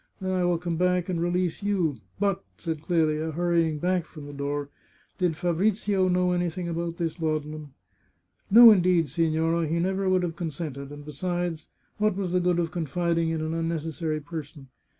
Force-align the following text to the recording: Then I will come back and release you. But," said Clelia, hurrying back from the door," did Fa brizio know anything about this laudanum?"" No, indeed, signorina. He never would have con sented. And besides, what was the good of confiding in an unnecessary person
Then 0.19 0.31
I 0.31 0.45
will 0.45 0.57
come 0.57 0.77
back 0.77 1.09
and 1.09 1.21
release 1.21 1.61
you. 1.61 1.97
But," 2.19 2.43
said 2.57 2.81
Clelia, 2.81 3.33
hurrying 3.33 3.77
back 3.77 4.07
from 4.07 4.25
the 4.25 4.33
door," 4.33 4.69
did 5.19 5.35
Fa 5.35 5.53
brizio 5.53 6.09
know 6.09 6.31
anything 6.31 6.67
about 6.67 6.97
this 6.97 7.19
laudanum?"" 7.19 7.75
No, 8.49 8.71
indeed, 8.71 9.09
signorina. 9.09 9.67
He 9.67 9.77
never 9.79 10.09
would 10.09 10.23
have 10.23 10.35
con 10.35 10.49
sented. 10.49 10.89
And 10.89 11.05
besides, 11.05 11.67
what 11.99 12.15
was 12.15 12.31
the 12.31 12.39
good 12.39 12.57
of 12.57 12.71
confiding 12.71 13.29
in 13.29 13.41
an 13.41 13.53
unnecessary 13.53 14.19
person 14.19 14.69